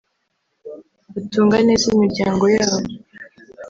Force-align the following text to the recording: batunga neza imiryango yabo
batunga 1.13 1.57
neza 1.67 1.85
imiryango 1.95 2.45
yabo 2.55 2.87